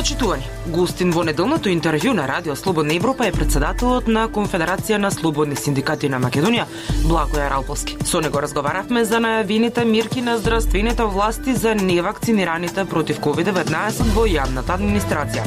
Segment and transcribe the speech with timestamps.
[0.00, 5.58] Почитувани, Густин во неделното интервју на Радио Слободна Европа е председателот на Конфедерација на слободни
[5.60, 6.64] синдикати на Македонија,
[7.04, 7.98] Благоја Ралповски.
[8.08, 14.78] Со него разговаравме за најавените мирки на здравствените власти за невакцинираните против COVID-19 во јавната
[14.80, 15.44] администрација,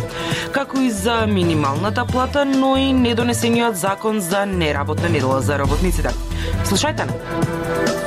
[0.54, 6.14] како и за минималната плата, но и недонесениот закон за неработна недела за работниците.
[6.62, 8.03] Слушајте на.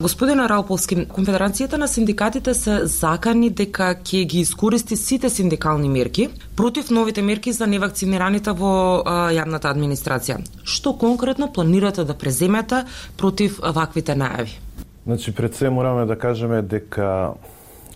[0.00, 6.88] Господина Рауполски, Конфедерацијата на синдикатите се закани дека ќе ги искористи сите синдикални мерки против
[6.90, 8.70] новите мерки за невакцинираните во
[9.04, 10.38] а, јавната администрација.
[10.64, 12.86] Што конкретно планирате да преземете
[13.20, 14.56] против ваквите најави?
[15.04, 17.34] Значи, пред се мораме да кажеме дека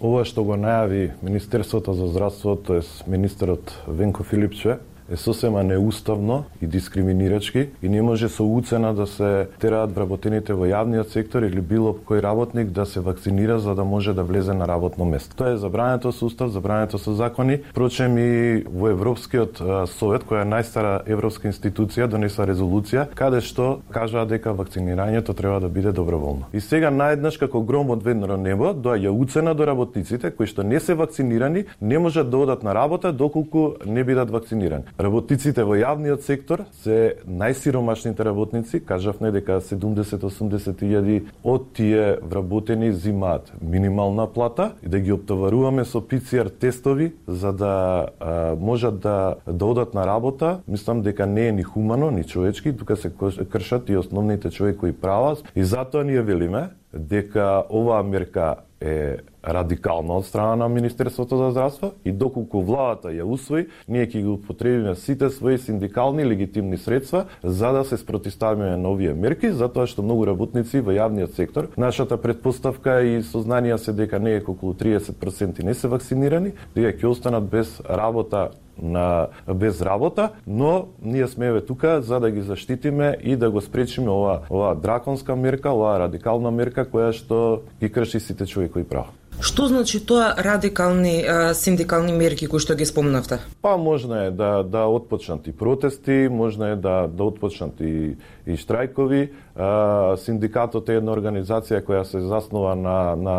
[0.01, 4.77] ова што го најави Министерството за здравство, тоест министерот Венко Филипче,
[5.11, 10.65] е сосема неуставно и дискриминирачки и не може со уцена да се тераат вработените во
[10.65, 14.69] јавниот сектор или било кој работник да се вакцинира за да може да влезе на
[14.69, 15.37] работно место.
[15.37, 17.61] Тоа е забрането со устав, забрането со закони.
[17.75, 19.61] Прочем и во Европскиот
[19.93, 25.69] совет, која е најстара европска институција, донеса резолуција каде што кажаа дека вакцинирањето треба да
[25.69, 26.49] биде доброволно.
[26.53, 30.81] И сега наеднаш како гром од ведно небо доаѓа уцена до работниците кои што не
[30.81, 34.85] се вакцинирани, не можат да одат на работа доколку не бидат вакцинирани.
[34.95, 43.51] Работниците во јавниот сектор се најсиромашните работници, кажавме дека 70-80 илјади од тие вработени зимаат
[43.59, 47.75] минимална плата и да ги оптоваруваме со ПЦР тестови за да
[48.21, 52.77] а, можат да, да одат на работа, мислам дека не е ни хумано, ни човечки,
[52.77, 53.11] тука се
[53.51, 60.27] кршат и основните човекови права и затоа ние велиме дека оваа мерка е радикално од
[60.27, 65.29] страна на Министерството за здравство и доколку владата ја усвои, ние ќе ги употребиме сите
[65.29, 70.81] своји синдикални легитимни средства за да се спротиставиме на овие мерки, затоа што многу работници
[70.81, 75.89] во јавниот сектор, нашата предпоставка и сознанија се дека не е околу 30% не се
[75.89, 78.51] вакцинирани, дека ќе останат без работа
[78.83, 83.61] на без работа, но ние сме еве тука за да ги заштитиме и да го
[83.61, 89.15] спречиме ова ова драконска мерка, ова радикална мерка која што ги крши сите човекови права.
[89.41, 93.41] Што значи тоа радикални а, синдикални мерки кои што ги спомнавте?
[93.63, 98.57] Па можна е да да отпочнат и протести, можна е да да отпочнат и и
[98.57, 99.29] штрајкови.
[99.57, 103.39] А, синдикатот е една организација која се заснова на на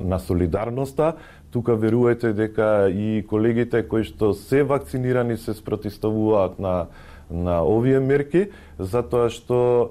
[0.00, 1.14] на солидарноста
[1.52, 6.86] тука верувајте дека и колегите кои што се вакцинирани се спротиставуваат на
[7.30, 9.90] на овие мерки, затоа што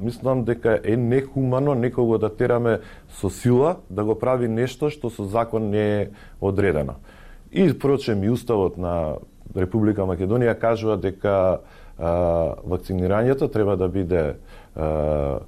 [0.00, 5.24] мислам дека е нехумано некого да тераме со сила да го прави нешто што со
[5.24, 6.08] закон не е
[6.40, 6.94] одредено.
[7.52, 9.16] И впрочем и уставот на
[9.56, 11.60] Република Македонија кажува дека
[11.98, 12.10] а,
[12.64, 14.36] вакцинирањето треба да биде
[14.76, 15.40] а,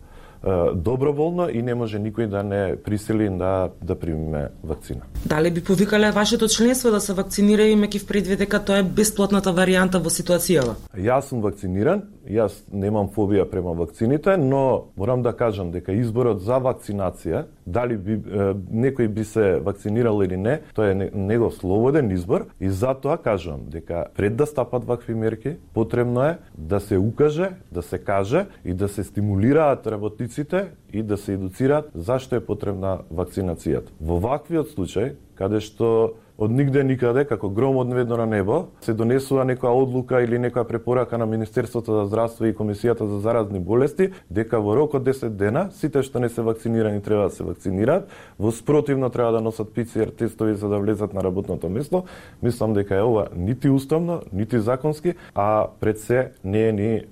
[0.74, 5.00] доброволно и не може никој да не присили да да примиме вакцина.
[5.26, 9.54] Дали би повикале вашето членство да се вакцинира имајќи в предвид дека тоа е бесплатната
[9.54, 10.74] варијанта во ситуацијава?
[10.98, 16.60] Јас сум вакциниран, јас немам фобија према вакцините, но морам да кажам дека изборот за
[16.62, 22.46] вакцинација, дали би, е, некој би се вакцинирал или не, тоа е негов слободен избор
[22.60, 27.82] и затоа кажам дека пред да стапат вакви мерки, потребно е да се укаже, да
[27.82, 33.90] се каже и да се стимулираат работниците и да се едуцираат зашто е потребна вакцинацијата.
[34.00, 38.94] Во ваквиот случај, каде што од нигде никаде, како гром од неведно на небо, се
[38.98, 44.10] донесува некоја одлука или некоја препорака на Министерството за здравство и Комисијата за заразни болести,
[44.30, 48.08] дека во рок од 10 дена сите што не се вакцинирани треба да се вакцинираат,
[48.38, 52.04] во спротивно треба да носат ПЦР тестови за да влезат на работното место.
[52.42, 57.04] Мислам дека е ова нити уставно, нити законски, а пред се не е ни е,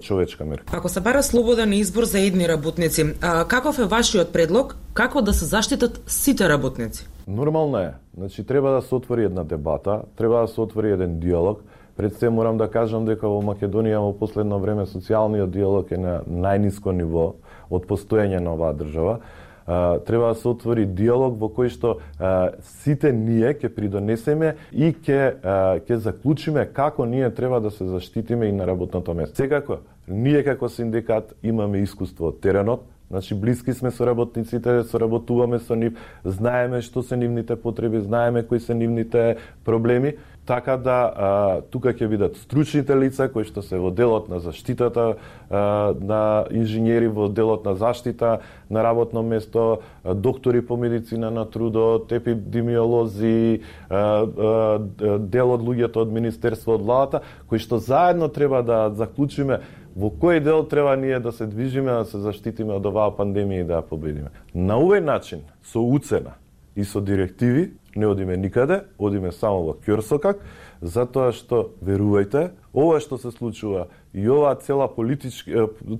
[0.00, 0.76] човечка мерка.
[0.76, 5.32] Ако се бара слободен избор за едни работници, а, каков е вашиот предлог како да
[5.32, 7.08] се заштитат сите работници?
[7.28, 7.92] Нормално е.
[8.16, 11.62] Значи, треба да се отвори една дебата, треба да се отвори еден диалог.
[11.96, 16.20] Пред се морам да кажам дека во Македонија во последно време социјалниот диалог е на
[16.28, 17.34] најниско ниво
[17.70, 19.18] од постоење на оваа држава.
[19.66, 24.92] Uh, треба да се отвори диалог во кој што uh, сите ние ќе придонесеме и
[24.92, 29.36] ќе uh, ќе заклучиме како ние треба да се заштитиме и на работното место.
[29.36, 35.76] Секако, ние како синдикат имаме искуство од теренот, Значи, блиски сме со работниците, соработуваме со
[35.78, 35.94] нив,
[36.24, 40.16] знаеме што се нивните потреби, знаеме кои се нивните проблеми.
[40.46, 45.18] Така да а, тука ќе бидат стручните лица кои што се во делот на заштитата
[45.50, 48.38] а, на инженери, во делот на заштита
[48.70, 56.06] на работно место, а, доктори по медицина на трудот, епидемиолози, а, а, дел од луѓето
[56.06, 59.62] од Министерство од владата, кои што заедно треба да заклучиме
[59.96, 63.68] во кој дел треба ние да се движиме, да се заштитиме од оваа пандемија и
[63.68, 64.30] да ја победиме.
[64.54, 66.36] На овој начин, со уцена
[66.76, 70.44] и со директиви, не одиме никаде, одиме само во Кјорсокак,
[70.82, 75.52] затоа што, верувајте, ова што се случува и ова цела политички,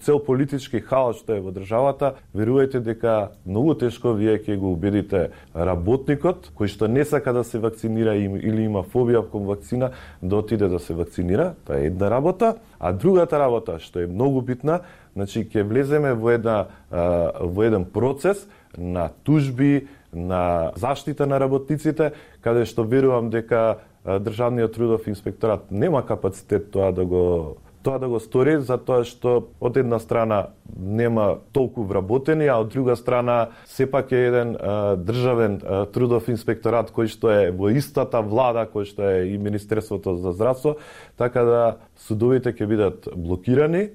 [0.04, 5.30] цел политички хаос што е во државата, верувајте дека многу тешко вие ќе го убедите
[5.54, 9.90] работникот кој што не сака да се вакцинира или има фобија кон вакцина
[10.22, 14.44] да отиде да се вакцинира, тоа е една работа, а другата работа што е многу
[14.44, 14.82] битна,
[15.16, 18.46] значи ќе влеземе во една во еден процес
[18.76, 26.70] на тужби, на заштита на работниците, каде што верувам дека Државниот трудов инспекторат нема капацитет
[26.70, 27.56] тоа да го
[27.86, 30.38] тоа да го стори затоа што од една страна
[30.74, 33.36] нема толку вработени, а од друга страна
[33.70, 38.90] сепак е еден а, државен а, трудов инспекторат кој што е во истата влада кој
[38.90, 40.76] што е и Министерството за здравство,
[41.16, 41.62] така да
[42.08, 43.90] судовите ќе бидат блокирани.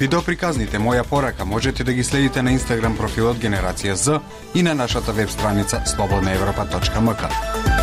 [0.00, 4.20] Видеоприказните Моја порака можете да ги следите на Инстаграм профилот Генерација З
[4.54, 7.75] и на нашата веб страница slobodnaevropa.mk.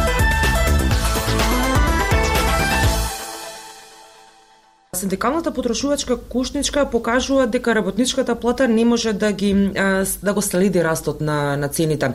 [5.04, 9.72] Синдикалната потрошувачка кушничка покажува дека работничката плата не може да ги
[10.24, 12.14] да го следи растот на на цените.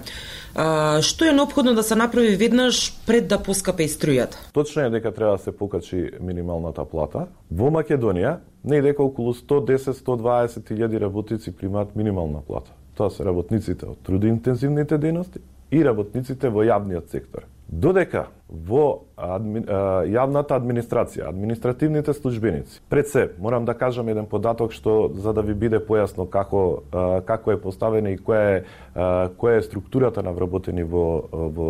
[0.54, 4.40] А, што е необходно да се направи веднаш пред да поскапе и струјата?
[4.52, 7.26] Точно е дека треба да се покачи минималната плата.
[7.52, 12.72] Во Македонија не е дека околу 110-120 илјади работници примаат минимална плата.
[12.96, 17.44] Тоа се работниците од трудоинтензивните дејности и работниците во јавниот сектор.
[17.68, 19.60] Додека во адми,
[20.08, 25.52] јавната администрација, административните службеници, пред се, морам да кажам еден податок што за да ви
[25.52, 26.82] биде појасно како
[27.28, 28.62] како е поставена и која е
[29.36, 31.68] која е структурата на вработени во во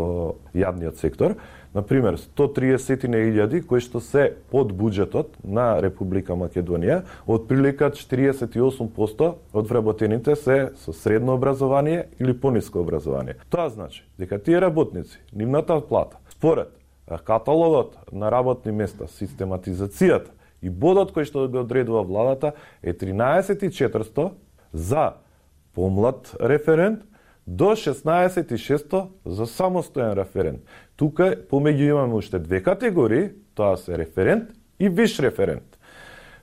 [0.55, 1.35] јавниот сектор.
[1.79, 10.35] Например, 130.000 кои што се под буџетот на Република Македонија, од прилика 48% од вработените
[10.35, 13.37] се со средно образование или пониско образование.
[13.47, 16.75] Тоа значи дека тие работници, нивната плата, според
[17.25, 24.33] каталогот на работни места, систематизацијата и бодот кој што го одредува владата е 13.400
[24.73, 25.13] за
[25.79, 27.07] помлад референт
[27.49, 30.61] до 16.600 за самостоен референт.
[30.97, 35.79] Тука помеѓу имаме уште две категории, тоа се референт и виш референт.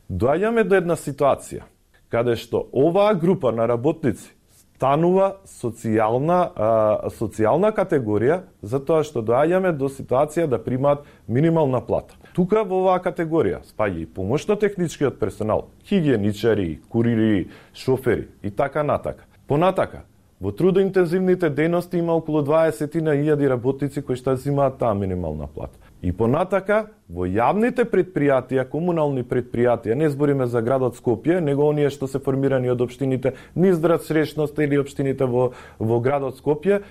[0.09, 1.61] Доаѓаме до една ситуација
[2.09, 4.31] каде што оваа група на работници
[4.75, 6.69] станува социјална а,
[7.13, 12.17] социјална категорија затоа што доаѓаме до ситуација да примаат минимална плата.
[12.33, 19.29] Тука во оваа категорија спаѓа и помошно техничкиот персонал, хигиеничари, курири, шофери и така натака.
[19.47, 20.01] Понатака,
[20.39, 25.79] во трудоинтензивните дејности има околу 20.000 работници кои што земаат таа минимална плата.
[26.01, 32.07] И понатака, во јавните предпријатија, комунални предпријатија, не збориме за градот Скопје, него оние што
[32.07, 36.83] се формирани од општините Низдрат, срешност или општините во, во градот Скопје,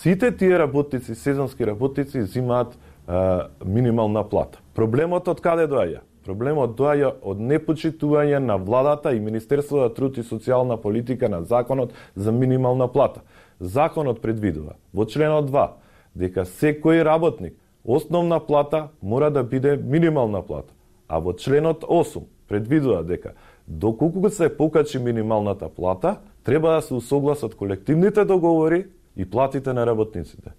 [0.00, 2.74] сите тие работници, сезонски работници, зимаат
[3.64, 4.58] минимална плата.
[4.74, 6.00] Проблемот од каде доаѓа?
[6.24, 11.92] Проблемот доаѓа од непочитување на владата и Министерството за труд и социјална политика на законот
[12.14, 13.20] за минимална плата.
[13.60, 15.68] Законот предвидува во членот 2
[16.14, 20.72] дека секој работник Основна плата мора да биде минимална плата,
[21.08, 23.32] а во членот 8 предвидува дека
[23.66, 28.86] доколку се покачи минималната плата, треба да се усогласат колективните договори
[29.16, 30.50] и платите на работниците.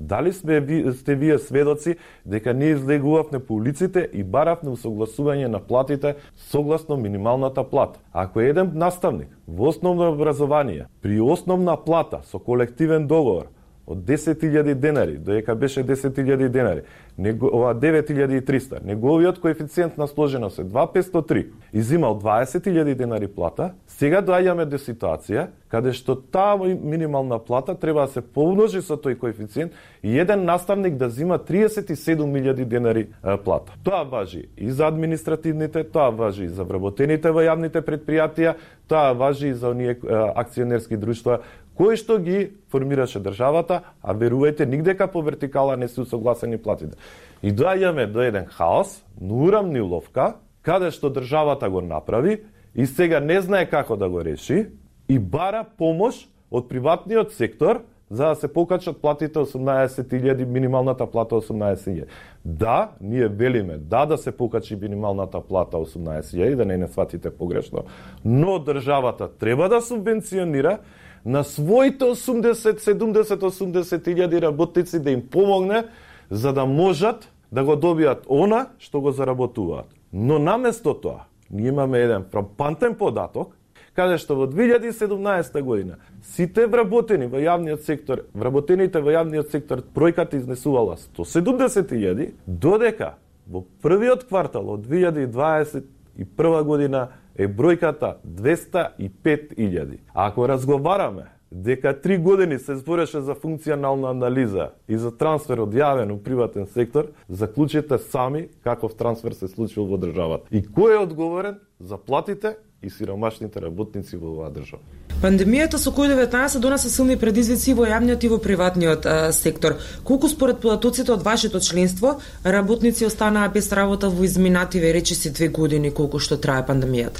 [0.00, 5.58] Дали сме ви, сте вие сведоци дека ние излегувавме по улиците и баравме усогласување на
[5.58, 8.00] платите согласно минималната плата?
[8.12, 13.50] Ако еден наставник во основно образование при основна плата со колективен договор
[13.88, 16.82] од 10.000 денари, доека беше 10.000 денари,
[17.18, 24.68] него, ова 9.300, неговиот коефициент на сложеност е 2.503, изимал 20.000 денари плата, сега доаѓаме
[24.68, 30.18] до ситуација каде што таа минимална плата треба да се помножи со тој коефициент и
[30.18, 33.08] еден наставник да зима 37.000 денари
[33.44, 33.72] плата.
[33.84, 38.54] Тоа важи и за административните, тоа важи и за вработените во јавните предпријатија,
[38.88, 39.98] тоа важи и за оние
[40.34, 41.40] акционерски друштва
[41.78, 46.98] кои што ги формираше државата, а верувајте, нигдека по вертикала не се усогласени платите.
[47.42, 52.40] И доаѓаме до еден хаос, нурамни ловка, каде што државата го направи
[52.74, 54.66] и сега не знае како да го реши
[55.08, 62.04] и бара помош од приватниот сектор за да се покачат платите 18.000, минималната плата 18.000.
[62.44, 67.84] Да, ние велиме, да да се покачи минималната плата 18.000, да не не сватите погрешно,
[68.24, 70.78] но државата треба да субвенционира
[71.24, 75.84] на своите 80, 70, 80 илјади работници да им помогне
[76.30, 79.86] за да можат да го добијат она што го заработуваат.
[80.12, 83.58] Но наместо тоа, ние имаме еден фрапантен податок
[83.98, 90.38] каде што во 2017 година сите вработени во јавниот сектор, вработените во јавниот сектор бројката
[90.38, 99.98] изнесувала 170.000, додека во првиот квартал од 2021 година е бројката 205.000.
[100.14, 106.12] Ако разговараме дека три години се збореше за функционална анализа и за трансфер од јавен
[106.12, 110.48] у приватен сектор, заклучете сами каков трансфер се случил во државата.
[110.50, 114.82] И кој е одговорен за платите и сиромашните работници во оваа држава.
[115.18, 119.74] Пандемијата со COVID-19 донесе силни предизвици во јавниот и во приватниот а, сектор.
[120.06, 125.90] Колку според податоците од вашето членство работници останаа без работа во изминативе речиси две години
[125.90, 127.18] колку што трае пандемијата?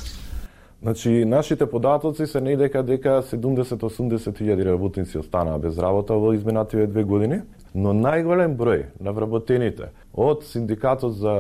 [0.83, 6.87] Значи, нашите податоци се не дека дека 70-80 илјади работници останаа без работа во изминативе
[6.87, 7.41] две години,
[7.75, 11.35] но најголем број на вработените од синдикатот за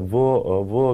[0.00, 0.84] во во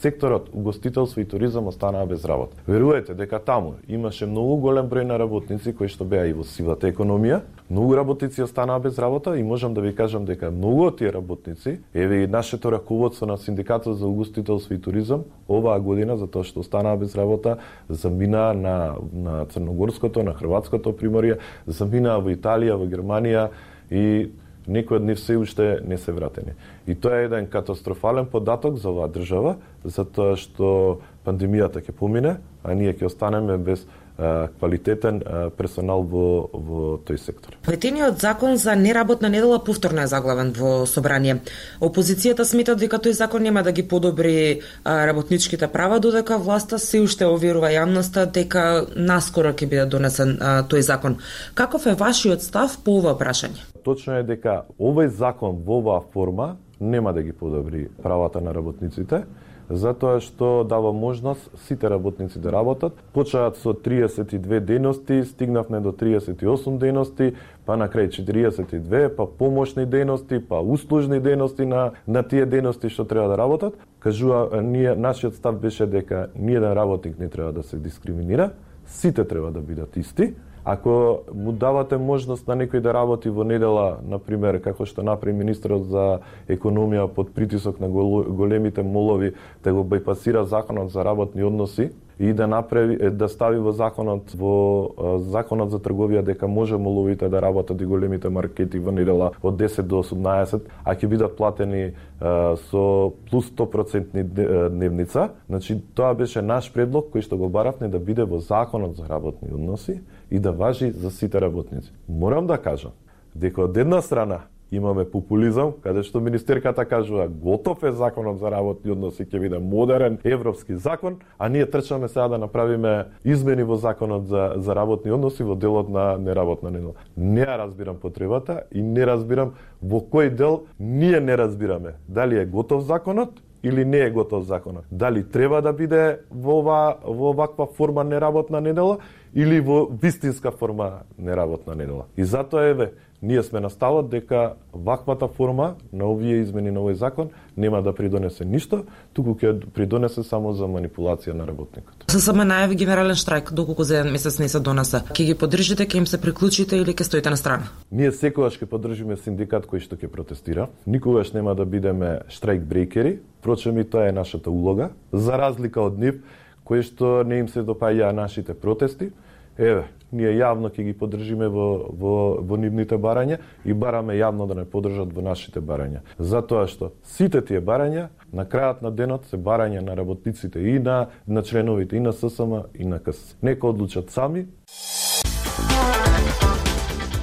[0.00, 2.56] секторот угостителство и туризам останаа без работа.
[2.66, 6.90] Верувате дека таму имаше многу голем број на работници кои што беа и во сивата
[6.90, 11.12] економија, многу работници останаа без работа и можам да ви кажам дека многу од тие
[11.12, 16.44] работници, еве и нашето раководство на синдикатот за угостителство и туризам оваа година за тоа
[16.44, 22.86] што останаа без работа замина на на Црногорското, на Хрватското приморје, замина во Италија, во
[22.90, 23.48] Германија
[23.90, 24.30] и
[24.68, 26.54] никој од нив се уште не се вратени.
[26.86, 32.74] И тоа е еден катастрофален податок за оваа држава, затоа што пандемијата ќе помине, а
[32.74, 35.22] ние ќе останеме без квалитетен
[35.58, 37.56] персонал во, во тој сектор.
[37.66, 41.40] Ветениот закон за неработна недела повторно е заглавен во собрание.
[41.80, 47.26] Опозицијата смета дека тој закон нема да ги подобри работничките права, додека власта се уште
[47.26, 51.18] оверува јавноста дека наскоро ќе биде донесен тој закон.
[51.54, 53.73] Каков е вашиот став по ова прашање?
[53.84, 59.24] Точно е дека овој закон во оваа форма нема да ги подобри правата на работниците,
[59.70, 62.92] затоа што дава можност сите работници да работат.
[63.12, 67.34] Почаат со 32 дености, стигнавме до 38 дености,
[67.66, 73.04] па на крај 42, па помошни дености, па услужни дености на, на тие дености што
[73.04, 73.76] треба да работат.
[74.00, 78.50] Кажува, ние, нашиот став беше дека ниеден работник не треба да се дискриминира,
[78.86, 80.34] сите треба да бидат исти,
[80.64, 85.36] Ако му давате можност на некој да работи во недела, на пример, како што направи
[85.36, 86.04] министрот за
[86.48, 92.46] економија под притисок на големите молови, да го бајпасира законот за работни односи, и да
[92.46, 97.86] направи да стави во законот во законот за трговија дека може моловите да работат и
[97.86, 104.70] големите маркети во недела од 10 до 18, а ќе бидат платени со плюс 100%
[104.70, 105.30] дневница.
[105.48, 109.50] Значи тоа беше наш предлог кој што го баравме да биде во законот за работни
[109.52, 111.92] односи и да важи за сите работници.
[112.08, 112.92] Морам да кажам
[113.34, 118.92] дека од една страна имаме популизам, каде што министерката кажува готов е законот за работни
[118.92, 124.26] односи, ќе биде модерен европски закон, а ние трчаме сега да направиме измени во законот
[124.26, 126.94] за, за работни односи во делот на неработна недела.
[127.16, 131.94] Не ја разбирам потребата и не разбирам во кој дел ние не разбираме.
[132.08, 134.84] Дали е готов законот или не е готов законот.
[134.90, 138.98] Дали треба да биде во, ова, во ваква форма неработна недела
[139.34, 142.06] или во вистинска форма неработна недела.
[142.16, 142.92] И затоа еве,
[143.24, 147.94] Ние сме на ставот дека ваквата форма на овие измени на овој закон нема да
[147.96, 148.82] придонесе ништо,
[149.16, 152.04] туку ќе придонесе само за манипулација на работникот.
[152.12, 155.00] ССМ најави генерален штрајк доколку за еден месец не се донесе.
[155.16, 157.72] Ќе ги поддржите, ќе им се приклучите или ќе стоите на страна?
[157.90, 160.68] Ние секогаш ќе поддржиме синдикат кој што ќе протестира.
[160.84, 165.96] Никогаш нема да бидеме штрајк брейкери, впрочем и тоа е нашата улога, за разлика од
[165.96, 166.20] нив
[166.64, 169.12] кои што не им се допаѓа нашите протести.
[169.58, 174.56] Еве, ние јавно ќе ги поддржиме во, во, во нивните барања и бараме јавно да
[174.58, 176.02] не поддржат во нашите барања.
[176.18, 181.06] Затоа што сите тие барања на крајот на денот се барања на работниците и на,
[181.26, 183.36] на членовите и на ССМ и на КС.
[183.42, 184.46] Нека одлучат сами.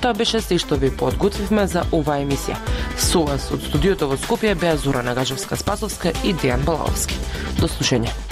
[0.02, 2.56] Тоа беше се што ви подготвивме за оваа емисија.
[2.98, 7.20] Со вас од студиото во Скопје беа Зора Нагажевска Спасовска и Дејан Балаовски.
[7.60, 8.31] До слушање.